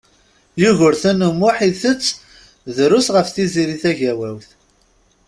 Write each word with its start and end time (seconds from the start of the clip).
Yugurten 0.61 1.21
U 1.27 1.29
Muḥ 1.39 1.57
itett 1.69 2.07
drus 2.75 3.07
ɣef 3.15 3.27
Tiziri 3.29 3.77
Tagawawt. 3.83 4.47